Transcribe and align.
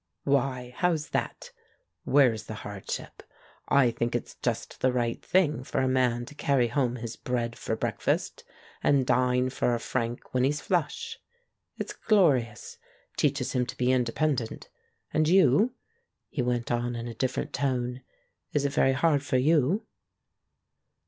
"Why, 0.23 0.73
how's 0.77 1.09
that? 1.09 1.51
Where's 2.05 2.45
the 2.45 2.55
hardship? 2.65 3.21
I 3.67 3.91
think 3.91 4.15
it's 4.15 4.33
just 4.41 4.81
the 4.81 4.91
right 4.91 5.23
thing 5.23 5.63
for 5.63 5.79
a 5.79 5.87
man 5.87 6.25
to 6.25 6.33
carry 6.33 6.69
home 6.69 6.95
his 6.95 7.15
bread 7.15 7.55
for 7.55 7.75
breakfast, 7.75 8.43
and 8.81 9.05
dine 9.05 9.51
for 9.51 9.75
a 9.75 9.79
franc 9.79 10.33
when 10.33 10.43
he's 10.43 10.59
flush. 10.59 11.19
It's 11.77 11.93
glorious— 11.93 12.79
teaches 13.15 13.51
him 13.51 13.67
to 13.67 13.77
be 13.77 13.91
independent. 13.91 14.69
And 15.13 15.27
you?" 15.29 15.75
he 16.29 16.41
went 16.41 16.71
on 16.71 16.95
in 16.95 17.07
a 17.07 17.13
different 17.13 17.53
tone. 17.53 18.01
"Is 18.53 18.65
it 18.65 18.73
very 18.73 18.93
hard 18.93 19.21
for 19.21 19.37
you?''' 19.37 19.85